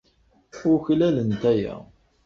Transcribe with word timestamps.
Uklalent 0.71 1.43
aya. 1.51 1.75